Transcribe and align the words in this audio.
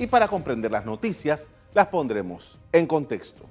y 0.00 0.06
para 0.06 0.26
comprender 0.28 0.72
las 0.72 0.86
noticias 0.86 1.46
las 1.74 1.86
pondremos 1.88 2.58
en 2.72 2.86
contexto. 2.86 3.44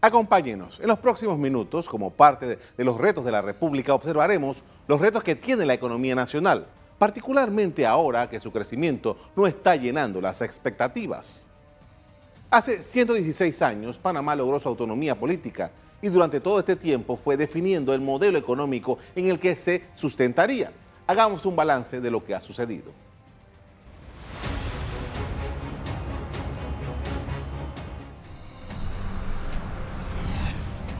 Acompáñenos. 0.00 0.80
En 0.80 0.86
los 0.86 0.98
próximos 0.98 1.38
minutos, 1.38 1.90
como 1.90 2.10
parte 2.10 2.58
de, 2.74 2.84
los 2.84 2.96
retos 2.96 3.22
de 3.22 3.32
la 3.32 3.42
República, 3.42 3.92
observaremos 3.92 4.62
los 4.88 4.98
retos 4.98 5.22
que 5.22 5.36
tiene 5.36 5.66
la 5.66 5.74
economía 5.74 6.14
nacional, 6.14 6.66
particularmente 6.98 7.84
ahora 7.84 8.30
que 8.30 8.40
su 8.40 8.50
crecimiento 8.50 9.18
no 9.36 9.46
está 9.46 9.76
llenando 9.76 10.22
las 10.22 10.40
expectativas. 10.40 11.44
Hace 12.48 12.82
116 12.82 13.60
años, 13.60 13.98
Panamá 13.98 14.34
logró 14.34 14.58
su 14.58 14.68
autonomía 14.70 15.14
política 15.18 15.70
y 16.00 16.08
durante 16.08 16.40
todo 16.40 16.60
este 16.60 16.76
tiempo 16.76 17.14
fue 17.14 17.36
definiendo 17.36 17.92
el 17.92 18.00
modelo 18.00 18.38
económico 18.38 18.96
en 19.14 19.26
el 19.26 19.38
que 19.38 19.54
se 19.54 19.84
sustentaría. 19.96 20.72
Hagamos 21.06 21.44
un 21.44 21.56
balance 21.56 22.00
de 22.00 22.10
lo 22.10 22.24
que 22.24 22.34
ha 22.34 22.40
sucedido. 22.40 23.05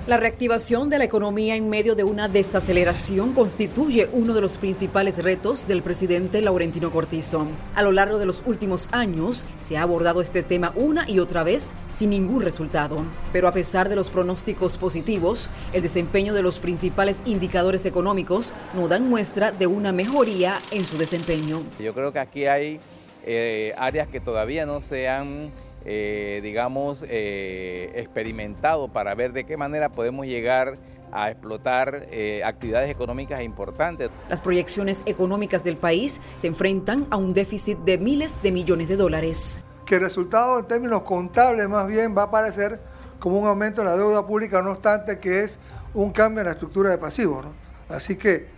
La 0.06 0.16
reactivación 0.16 0.88
de 0.88 0.98
la 0.98 1.04
economía 1.04 1.56
en 1.56 1.68
medio 1.68 1.96
de 1.96 2.04
una 2.04 2.28
desaceleración 2.28 3.32
constituye 3.32 4.08
uno 4.12 4.34
de 4.34 4.40
los 4.40 4.56
principales 4.56 5.20
retos 5.20 5.66
del 5.66 5.82
presidente 5.82 6.40
Laurentino 6.42 6.92
Cortizo. 6.92 7.48
A 7.74 7.82
lo 7.82 7.90
largo 7.90 8.18
de 8.18 8.24
los 8.24 8.44
últimos 8.46 8.88
años 8.92 9.44
se 9.58 9.76
ha 9.76 9.82
abordado 9.82 10.20
este 10.20 10.44
tema 10.44 10.72
una 10.76 11.10
y 11.10 11.18
otra 11.18 11.42
vez 11.42 11.72
sin 11.88 12.10
ningún 12.10 12.42
resultado. 12.42 12.98
Pero 13.32 13.48
a 13.48 13.52
pesar 13.52 13.88
de 13.88 13.96
los 13.96 14.08
pronósticos 14.10 14.76
positivos, 14.76 15.50
el 15.72 15.82
desempeño 15.82 16.34
de 16.34 16.42
los 16.44 16.60
principales 16.60 17.18
indicadores 17.26 17.84
económicos 17.84 18.52
no 18.76 18.86
dan 18.86 19.08
muestra 19.08 19.50
de 19.50 19.66
una 19.66 19.90
mejoría 19.90 20.60
en 20.70 20.84
su 20.84 20.98
desempeño. 20.98 21.64
Yo 21.80 21.94
creo 21.94 22.12
que 22.12 22.20
aquí 22.20 22.46
hay 22.46 22.78
eh, 23.24 23.74
áreas 23.76 24.06
que 24.06 24.20
todavía 24.20 24.66
no 24.66 24.80
se 24.80 25.08
han 25.08 25.50
eh, 25.88 26.40
digamos, 26.42 27.04
eh, 27.08 27.92
experimentado 27.94 28.88
para 28.88 29.14
ver 29.14 29.32
de 29.32 29.44
qué 29.44 29.56
manera 29.56 29.88
podemos 29.88 30.26
llegar 30.26 30.78
a 31.12 31.30
explotar 31.30 32.08
eh, 32.10 32.42
actividades 32.44 32.90
económicas 32.90 33.40
importantes. 33.42 34.10
Las 34.28 34.42
proyecciones 34.42 35.02
económicas 35.06 35.62
del 35.62 35.76
país 35.76 36.20
se 36.36 36.48
enfrentan 36.48 37.06
a 37.10 37.16
un 37.16 37.34
déficit 37.34 37.78
de 37.78 37.98
miles 37.98 38.34
de 38.42 38.50
millones 38.50 38.88
de 38.88 38.96
dólares. 38.96 39.60
Que 39.84 39.94
el 39.94 40.00
resultado 40.00 40.58
en 40.58 40.66
términos 40.66 41.02
contables 41.02 41.68
más 41.68 41.86
bien 41.86 42.16
va 42.18 42.22
a 42.22 42.26
aparecer 42.26 42.80
como 43.20 43.38
un 43.38 43.46
aumento 43.46 43.82
en 43.82 43.86
la 43.86 43.96
deuda 43.96 44.26
pública, 44.26 44.60
no 44.62 44.72
obstante 44.72 45.20
que 45.20 45.44
es 45.44 45.60
un 45.94 46.10
cambio 46.10 46.40
en 46.40 46.46
la 46.46 46.52
estructura 46.52 46.90
de 46.90 46.98
pasivos. 46.98 47.46
Así 47.88 48.16
que, 48.16 48.48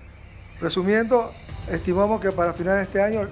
resumiendo, 0.63 1.31
estimamos 1.71 2.23
que 2.23 2.33
para 2.33 2.55
finales 2.55 2.91
de 2.91 3.01
este 3.01 3.03
año 3.03 3.29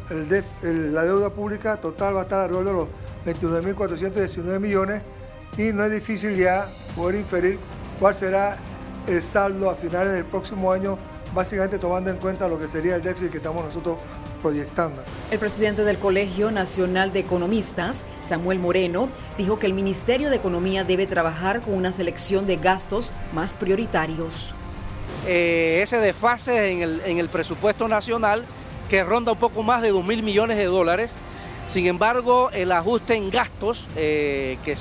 la 0.61 1.05
deuda 1.05 1.31
pública 1.31 1.79
total 1.79 2.15
va 2.15 2.21
a 2.21 2.23
estar 2.25 2.41
alrededor 2.41 2.67
de 2.67 2.73
los 2.75 2.89
29.419 3.27 4.61
millones 4.61 5.03
y 5.59 5.73
no 5.73 5.85
es 5.85 5.93
difícil 5.93 6.37
ya 6.37 6.67
poder 6.95 7.17
inferir 7.17 7.59
cuál 7.99 8.15
será 8.15 8.57
el 9.07 9.23
saldo 9.23 9.71
a 9.71 9.75
finales 9.75 10.13
del 10.13 10.25
próximo 10.25 10.73
año, 10.73 10.99
básicamente 11.35 11.79
tomando 11.79 12.11
en 12.11 12.17
cuenta 12.19 12.49
lo 12.49 12.59
que 12.59 12.69
sería 12.69 12.97
el 12.97 13.03
déficit 13.03 13.31
que 13.31 13.39
estamos 13.39 13.65
nosotros 13.65 13.99
proyectando. 14.43 15.03
El 15.31 15.39
presidente 15.39 15.83
del 15.83 15.99
Colegio 15.99 16.51
Nacional 16.51 17.13
de 17.13 17.21
Economistas, 17.21 18.05
Samuel 18.21 18.59
Moreno, 18.59 19.09
dijo 19.39 19.59
que 19.59 19.67
el 19.67 19.73
Ministerio 19.73 20.31
de 20.31 20.37
Economía 20.37 20.85
debe 20.85 21.07
trabajar 21.07 21.61
con 21.61 21.75
una 21.75 21.93
selección 21.93 22.47
de 22.47 22.57
gastos 22.57 23.13
más 23.33 23.55
prioritarios. 23.55 24.55
Eh, 25.27 25.81
ese 25.83 25.99
desfase 25.99 26.73
en 26.73 26.83
el, 26.83 27.03
en 27.05 27.19
el 27.19 27.29
presupuesto 27.29 27.89
nacional 27.89 28.45
que 28.89 29.03
ronda 29.03 29.33
un 29.33 29.39
poco 29.39 29.63
más 29.63 29.83
de 29.83 29.91
2 29.91 30.05
mil 30.05 30.23
millones 30.23 30.57
de 30.57 30.67
dólares, 30.67 31.17
sin 31.67 31.87
embargo, 31.87 32.51
el 32.53 32.71
ajuste 32.73 33.17
en 33.17 33.31
gastos, 33.31 33.89
eh, 33.97 34.59
que, 34.65 34.77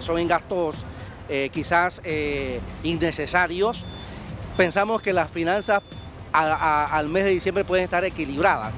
son 0.00 0.18
en 0.18 0.28
gastos 0.28 0.84
eh, 1.28 1.50
quizás 1.52 2.00
eh, 2.04 2.60
innecesarios, 2.82 3.84
pensamos 4.56 5.02
que 5.02 5.12
las 5.12 5.30
finanzas 5.30 5.82
al 6.32 7.08
mes 7.08 7.24
de 7.24 7.30
diciembre 7.30 7.64
pueden 7.64 7.84
estar 7.84 8.04
equilibradas. 8.04 8.74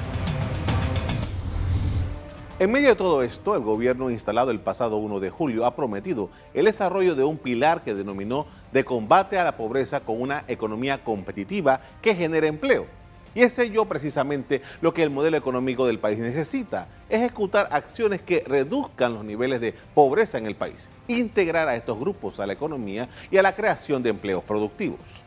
En 2.59 2.71
medio 2.71 2.89
de 2.89 2.97
todo 2.97 3.23
esto, 3.23 3.55
el 3.57 3.63
gobierno 3.63 4.11
instalado 4.11 4.51
el 4.51 4.61
pasado 4.61 4.97
1 4.97 5.21
de 5.21 5.31
julio 5.31 5.65
ha 5.65 5.75
prometido 5.75 6.31
el 6.53 6.67
desarrollo 6.67 7.15
de 7.15 7.25
un 7.25 7.37
pilar 7.37 7.83
que 7.83 7.95
denominó 7.95 8.47
de 8.73 8.85
combate 8.85 9.39
a 9.39 9.45
la 9.45 9.57
pobreza 9.57 10.01
con 10.01 10.21
una 10.21 10.45
economía 10.49 11.03
competitiva 11.03 11.81
que 12.01 12.15
genere 12.15 12.49
empleo. 12.49 12.87
Y 13.35 13.43
es 13.43 13.59
ello 13.59 13.85
precisamente 13.85 14.63
lo 14.81 14.95
que 14.95 15.03
el 15.03 15.11
modelo 15.11 15.37
económico 15.37 15.87
del 15.87 15.99
país 15.99 16.19
necesita, 16.19 16.89
ejecutar 17.09 17.69
acciones 17.71 18.21
que 18.21 18.45
reduzcan 18.47 19.15
los 19.15 19.25
niveles 19.25 19.61
de 19.61 19.75
pobreza 19.95 20.39
en 20.39 20.47
el 20.47 20.55
país, 20.55 20.89
integrar 21.09 21.69
a 21.69 21.77
estos 21.77 21.99
grupos 21.99 22.41
a 22.41 22.47
la 22.47 22.53
economía 22.53 23.09
y 23.31 23.37
a 23.37 23.43
la 23.43 23.55
creación 23.55 24.03
de 24.03 24.11
empleos 24.11 24.45
productivos. 24.45 25.25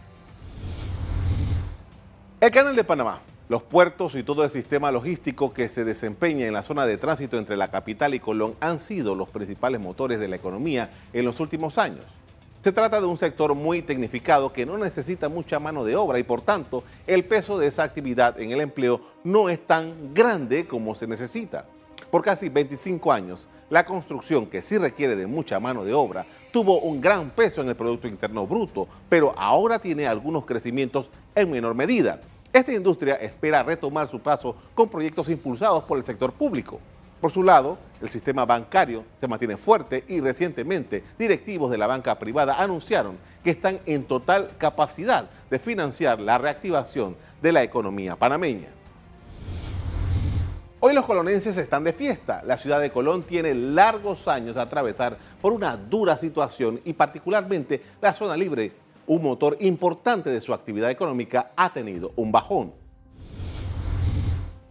El 2.40 2.52
Canal 2.52 2.76
de 2.76 2.84
Panamá, 2.84 3.20
los 3.50 3.64
puertos 3.64 4.16
y 4.16 4.24
todo 4.24 4.44
el 4.44 4.50
sistema 4.50 4.92
logístico 4.92 5.54
que 5.54 5.70
se 5.70 5.84
desempeña 5.84 6.46
en 6.46 6.54
la 6.54 6.64
zona 6.64 6.86
de 6.86 6.98
tránsito 6.98 7.38
entre 7.38 7.58
la 7.58 7.70
capital 7.70 8.14
y 8.14 8.20
Colón 8.20 8.56
han 8.60 8.78
sido 8.78 9.16
los 9.16 9.30
principales 9.30 9.82
motores 9.82 10.20
de 10.20 10.28
la 10.28 10.36
economía 10.36 10.92
en 11.14 11.26
los 11.26 11.40
últimos 11.40 11.78
años. 11.78 12.06
Se 12.68 12.74
trata 12.74 13.00
de 13.00 13.06
un 13.06 13.18
sector 13.18 13.56
muy 13.56 13.82
tecnificado 13.82 14.52
que 14.52 14.66
no 14.66 14.78
necesita 14.78 15.30
mucha 15.30 15.58
mano 15.58 15.86
de 15.86 15.96
obra 15.96 16.20
y 16.20 16.24
por 16.24 16.42
tanto 16.42 16.84
el 17.08 17.24
peso 17.24 17.58
de 17.58 17.68
esa 17.68 17.84
actividad 17.84 18.38
en 18.42 18.52
el 18.52 18.60
empleo 18.60 19.00
no 19.24 19.48
es 19.48 19.66
tan 19.66 20.14
grande 20.14 20.68
como 20.68 20.94
se 20.94 21.08
necesita. 21.08 21.66
Por 22.12 22.24
casi 22.24 22.50
25 22.50 23.10
años, 23.14 23.48
la 23.70 23.86
construcción, 23.86 24.48
que 24.48 24.62
sí 24.62 24.78
requiere 24.78 25.16
de 25.16 25.28
mucha 25.28 25.62
mano 25.62 25.86
de 25.86 25.94
obra, 25.94 26.26
tuvo 26.52 26.82
un 26.82 27.00
gran 27.00 27.30
peso 27.30 27.62
en 27.62 27.70
el 27.70 27.78
Producto 27.78 28.10
Interno 28.10 28.46
Bruto, 28.46 28.86
pero 29.08 29.34
ahora 29.38 29.80
tiene 29.80 30.06
algunos 30.06 30.46
crecimientos 30.46 31.10
en 31.36 31.50
menor 31.50 31.74
medida. 31.74 32.20
Esta 32.52 32.74
industria 32.74 33.16
espera 33.16 33.64
retomar 33.64 34.10
su 34.10 34.20
paso 34.20 34.58
con 34.76 34.90
proyectos 34.90 35.30
impulsados 35.30 35.86
por 35.86 35.98
el 35.98 36.04
sector 36.04 36.34
público. 36.34 36.82
Por 37.22 37.32
su 37.32 37.44
lado, 37.44 37.80
el 38.00 38.10
sistema 38.10 38.46
bancario 38.46 39.04
se 39.20 39.28
mantiene 39.28 39.58
fuerte 39.58 40.04
y 40.08 40.20
recientemente 40.20 41.04
directivos 41.18 41.72
de 41.72 41.80
la 41.80 41.88
banca 41.88 42.20
privada 42.20 42.62
anunciaron 42.62 43.18
que 43.44 43.50
están 43.50 43.80
en 43.86 44.06
total 44.06 44.52
capacidad 44.58 45.28
de 45.50 45.58
financiar 45.58 46.20
la 46.20 46.38
reactivación 46.38 47.16
de 47.42 47.52
la 47.52 47.64
economía 47.64 48.16
panameña. 48.16 48.68
Hoy 50.80 50.94
los 50.94 51.06
colonenses 51.06 51.58
están 51.58 51.84
de 51.84 51.92
fiesta. 51.92 52.44
La 52.46 52.56
ciudad 52.56 52.80
de 52.80 52.92
Colón 52.92 53.24
tiene 53.24 53.56
largos 53.56 54.28
años 54.28 54.58
a 54.58 54.62
atravesar 54.62 55.18
por 55.42 55.52
una 55.52 55.76
dura 55.76 56.20
situación 56.20 56.80
y 56.86 56.94
particularmente 56.94 57.82
la 58.00 58.14
zona 58.14 58.38
libre, 58.38 58.74
un 59.08 59.24
motor 59.24 59.58
importante 59.60 60.30
de 60.30 60.40
su 60.40 60.54
actividad 60.54 60.92
económica, 60.92 61.52
ha 61.56 61.74
tenido 61.74 62.12
un 62.16 62.32
bajón. 62.32 62.74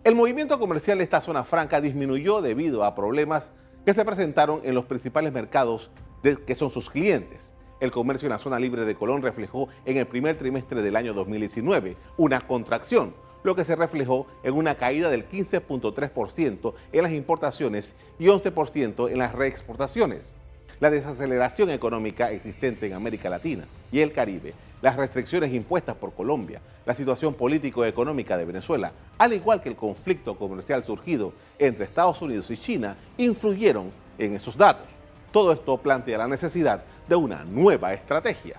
El 0.07 0.15
movimiento 0.15 0.61
comercial 0.61 0.99
de 0.99 1.03
esta 1.03 1.21
zona 1.21 1.43
franca 1.43 1.81
disminuyó 1.81 2.41
debido 2.41 2.85
a 2.85 2.95
problemas 2.95 3.51
que 3.85 3.93
se 3.93 4.05
presentaron 4.05 4.61
en 4.63 4.73
los 4.73 4.85
principales 4.85 5.33
mercados 5.33 5.91
que 6.23 6.55
son 6.55 6.71
sus 6.71 6.91
clientes. 6.91 7.55
El 7.81 7.91
comercio 7.91 8.27
en 8.27 8.31
la 8.31 8.39
zona 8.39 8.61
libre 8.61 8.85
de 8.85 8.95
Colón 8.95 9.21
reflejó 9.21 9.67
en 9.85 9.97
el 9.97 10.07
primer 10.07 10.39
trimestre 10.39 10.81
del 10.81 10.95
año 10.95 11.13
2019 11.13 11.97
una 12.19 12.47
contracción, 12.47 13.17
lo 13.43 13.57
que 13.57 13.65
se 13.65 13.75
reflejó 13.75 14.29
en 14.45 14.55
una 14.55 14.77
caída 14.77 15.11
del 15.11 15.29
15.3% 15.29 16.75
en 16.93 17.03
las 17.03 17.11
importaciones 17.11 17.97
y 18.21 18.27
11% 18.27 19.11
en 19.11 19.19
las 19.19 19.35
reexportaciones. 19.35 20.37
La 20.81 20.91
desaceleración 20.91 21.71
económica 21.71 22.31
existente 22.31 22.87
en 22.87 22.93
América 22.93 23.31
Latina 23.31 23.65
y 23.91 24.01
el 24.01 24.13
Caribe 24.13 24.53
las 24.83 24.97
restricciones 24.97 25.53
impuestas 25.53 25.97
por 25.97 26.13
Colombia, 26.13 26.61
la 26.85 26.95
situación 26.95 27.35
político-económica 27.35 28.37
de 28.37 28.45
Venezuela, 28.45 28.93
al 29.19 29.33
igual 29.33 29.63
que 29.63 29.71
el 29.71 29.77
conflicto 29.77 30.37
comercial 30.37 30.85
surgido 30.85 31.33
entre 31.59 31.85
Estados 31.85 32.21
Unidos 32.23 32.51
y 32.51 32.59
China, 32.59 32.97
influyeron 33.17 33.91
en 34.19 34.37
esos 34.37 34.57
datos. 34.57 34.87
Todo 35.33 35.53
esto 35.53 35.77
plantea 35.79 36.19
la 36.19 36.29
necesidad 36.29 36.85
de 37.09 37.17
una 37.17 37.45
nueva 37.45 37.93
estrategia. 37.93 38.57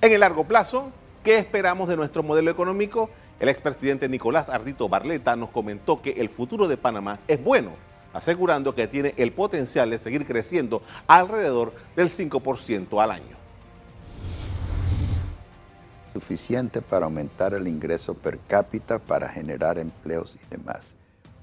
En 0.00 0.12
el 0.12 0.20
largo 0.20 0.44
plazo, 0.44 0.90
¿qué 1.24 1.38
esperamos 1.38 1.88
de 1.88 1.96
nuestro 1.96 2.22
modelo 2.22 2.50
económico? 2.50 3.08
El 3.40 3.48
expresidente 3.48 4.08
Nicolás 4.08 4.48
Ardito 4.48 4.88
Barleta 4.88 5.36
nos 5.36 5.50
comentó 5.50 6.02
que 6.02 6.10
el 6.12 6.28
futuro 6.28 6.68
de 6.68 6.76
Panamá 6.76 7.20
es 7.28 7.42
bueno, 7.42 7.72
asegurando 8.16 8.74
que 8.74 8.86
tiene 8.86 9.14
el 9.16 9.32
potencial 9.32 9.90
de 9.90 9.98
seguir 9.98 10.26
creciendo 10.26 10.82
alrededor 11.06 11.72
del 11.94 12.08
5% 12.08 13.02
al 13.02 13.10
año 13.10 13.36
suficiente 16.16 16.80
para 16.80 17.04
aumentar 17.04 17.52
el 17.52 17.68
ingreso 17.68 18.14
per 18.14 18.38
cápita, 18.48 18.98
para 18.98 19.28
generar 19.28 19.78
empleos 19.78 20.34
y 20.34 20.48
demás. 20.48 20.94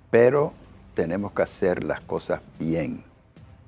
Pero 0.09 0.53
tenemos 0.95 1.31
que 1.31 1.43
hacer 1.43 1.83
las 1.83 2.01
cosas 2.01 2.41
bien. 2.59 3.03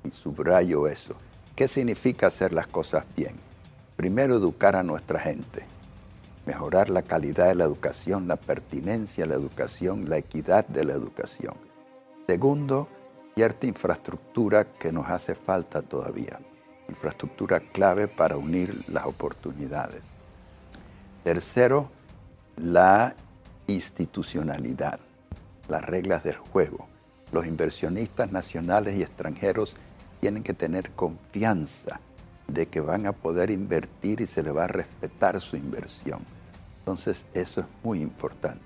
Y 0.02 0.10
subrayo 0.10 0.88
eso. 0.88 1.14
¿Qué 1.54 1.68
significa 1.68 2.26
hacer 2.26 2.52
las 2.52 2.66
cosas 2.66 3.04
bien? 3.16 3.34
Primero, 3.96 4.36
educar 4.36 4.74
a 4.74 4.82
nuestra 4.82 5.20
gente. 5.20 5.64
Mejorar 6.44 6.90
la 6.90 7.02
calidad 7.02 7.48
de 7.48 7.54
la 7.54 7.64
educación, 7.64 8.26
la 8.26 8.36
pertinencia 8.36 9.24
de 9.24 9.30
la 9.30 9.36
educación, 9.36 10.08
la 10.08 10.18
equidad 10.18 10.66
de 10.66 10.84
la 10.84 10.92
educación. 10.92 11.65
Segundo, 12.26 12.88
cierta 13.36 13.66
infraestructura 13.66 14.64
que 14.64 14.90
nos 14.90 15.08
hace 15.08 15.36
falta 15.36 15.80
todavía, 15.80 16.40
infraestructura 16.88 17.60
clave 17.60 18.08
para 18.08 18.36
unir 18.36 18.84
las 18.88 19.06
oportunidades. 19.06 20.02
Tercero, 21.22 21.88
la 22.56 23.14
institucionalidad, 23.68 24.98
las 25.68 25.84
reglas 25.84 26.24
del 26.24 26.36
juego. 26.36 26.88
Los 27.30 27.46
inversionistas 27.46 28.32
nacionales 28.32 28.96
y 28.96 29.02
extranjeros 29.02 29.76
tienen 30.20 30.42
que 30.42 30.54
tener 30.54 30.90
confianza 30.92 32.00
de 32.48 32.66
que 32.66 32.80
van 32.80 33.06
a 33.06 33.12
poder 33.12 33.50
invertir 33.50 34.20
y 34.20 34.26
se 34.26 34.42
les 34.42 34.56
va 34.56 34.64
a 34.64 34.68
respetar 34.68 35.40
su 35.40 35.56
inversión. 35.56 36.24
Entonces, 36.80 37.26
eso 37.34 37.60
es 37.60 37.66
muy 37.84 38.00
importante. 38.00 38.60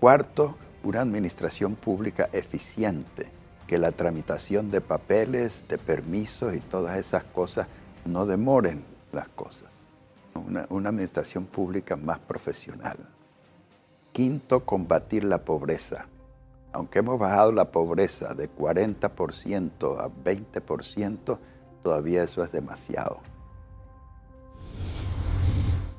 Cuarto, 0.00 0.56
una 0.82 1.00
administración 1.00 1.74
pública 1.74 2.28
eficiente, 2.32 3.30
que 3.66 3.78
la 3.78 3.92
tramitación 3.92 4.70
de 4.70 4.80
papeles, 4.80 5.64
de 5.68 5.78
permisos 5.78 6.54
y 6.54 6.60
todas 6.60 6.96
esas 6.98 7.24
cosas 7.24 7.66
no 8.04 8.26
demoren 8.26 8.82
las 9.12 9.28
cosas. 9.28 9.68
Una, 10.70 10.88
administración 10.88 11.46
pública 11.46 11.96
más 11.96 12.18
profesional. 12.20 12.96
Quinto, 14.12 14.64
combatir 14.64 15.24
la 15.24 15.44
pobreza. 15.44 16.06
Aunque 16.72 17.00
hemos 17.00 17.18
bajado 17.18 17.52
la 17.52 17.70
pobreza 17.70 18.34
de 18.34 18.48
40% 18.50 19.98
a 19.98 20.08
20%, 20.08 21.38
todavía 21.82 22.22
eso 22.22 22.42
es 22.44 22.52
demasiado. 22.52 23.20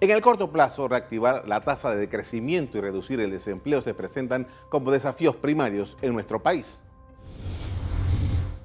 En 0.02 0.12
el 0.12 0.22
corto 0.22 0.50
plazo, 0.50 0.88
reactivar 0.88 1.44
la 1.46 1.60
tasa 1.60 1.94
de 1.94 2.08
crecimiento 2.08 2.78
y 2.78 2.82
reducir 2.82 3.20
el 3.20 3.32
desempleo 3.32 3.82
se 3.82 3.94
presentan 3.94 4.48
como 4.70 4.92
desafíos 4.92 5.36
primarios 5.36 5.98
en 6.02 6.14
nuestro 6.14 6.42
país. 6.42 6.82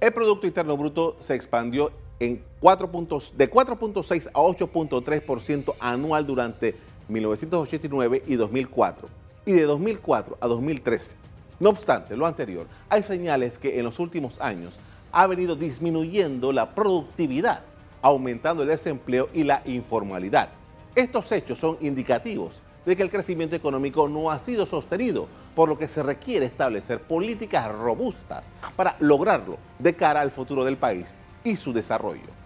El 0.01 0.13
Producto 0.13 0.47
Interno 0.47 0.77
Bruto 0.77 1.17
se 1.19 1.35
expandió 1.35 1.91
en 2.21 2.41
4 2.61 2.89
puntos, 2.89 3.35
de 3.37 3.51
4.6 3.51 4.29
a 4.29 4.39
8.3% 4.39 5.75
anual 5.81 6.25
durante 6.25 6.77
1989 7.09 8.23
y 8.29 8.37
2004 8.37 9.09
y 9.45 9.53
de 9.55 9.63
2004 9.63 10.39
a 10.41 10.47
2013. 10.47 11.17
No 11.59 11.71
obstante 11.71 12.17
lo 12.17 12.27
anterior, 12.27 12.69
hay 12.89 13.03
señales 13.03 13.59
que 13.59 13.77
en 13.77 13.85
los 13.85 13.99
últimos 13.99 14.41
años 14.41 14.73
ha 15.11 15.27
venido 15.27 15.57
disminuyendo 15.57 16.53
la 16.53 16.77
productividad, 16.77 17.63
aumentando 18.03 18.63
el 18.63 18.69
desempleo 18.69 19.29
y 19.35 19.43
la 19.43 19.63
informalidad. 19.65 20.51
Estos 20.95 21.33
hechos 21.33 21.59
son 21.59 21.77
indicativos 21.81 22.61
de 22.87 22.95
que 22.97 23.03
el 23.03 23.11
crecimiento 23.11 23.57
económico 23.57 24.09
no 24.09 24.31
ha 24.31 24.39
sido 24.39 24.65
sostenido, 24.65 25.27
por 25.55 25.69
lo 25.69 25.79
que 25.79 25.89
se 25.89 26.03
requiere 26.03 26.47
establecer 26.47 27.01
políticas 27.01 27.71
robustas 27.73 28.45
para 28.77 28.97
lograrlo 29.01 29.59
de 29.79 29.95
cara 29.95 30.21
al 30.21 30.31
futuro 30.31 30.65
del 30.65 30.77
país 30.77 31.15
y 31.43 31.57
su 31.57 31.73
desarrollo. 31.73 32.45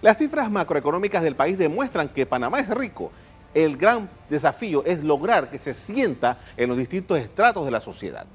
Las 0.00 0.18
cifras 0.18 0.50
macroeconómicas 0.50 1.22
del 1.22 1.34
país 1.34 1.58
demuestran 1.58 2.08
que 2.08 2.26
Panamá 2.26 2.60
es 2.60 2.68
rico. 2.68 3.10
El 3.54 3.76
gran 3.76 4.08
desafío 4.28 4.84
es 4.84 5.02
lograr 5.02 5.50
que 5.50 5.58
se 5.58 5.72
sienta 5.72 6.38
en 6.56 6.68
los 6.68 6.76
distintos 6.78 7.18
estratos 7.18 7.64
de 7.64 7.70
la 7.70 7.80
sociedad. 7.80 8.26